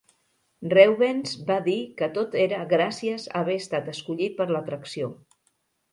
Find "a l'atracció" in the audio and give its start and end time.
4.51-5.13